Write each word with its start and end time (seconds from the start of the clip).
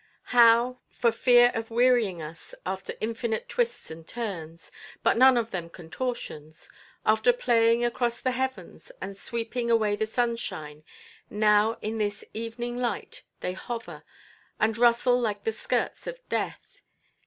How, 0.33 0.79
for 0.89 1.11
fear 1.11 1.51
of 1.53 1.69
wearying 1.69 2.23
us, 2.23 2.55
after 2.65 2.95
infinite 2.99 3.47
twists 3.47 3.91
and 3.91 4.07
turns—but 4.07 5.15
none 5.15 5.37
of 5.37 5.51
them 5.51 5.69
contortions—after 5.69 7.31
playing 7.33 7.85
across 7.85 8.19
the 8.19 8.31
heavens, 8.31 8.91
and 8.99 9.15
sweeping 9.15 9.69
away 9.69 9.95
the 9.95 10.07
sunshine, 10.07 10.83
now 11.29 11.77
in 11.83 11.99
this 11.99 12.25
evening 12.33 12.77
light 12.79 13.21
they 13.41 13.53
hover, 13.53 14.03
and 14.59 14.75
rustle 14.75 15.21
like 15.21 15.43
the 15.43 15.51
skirts 15.51 16.07
of 16.07 16.27
death. 16.29 16.81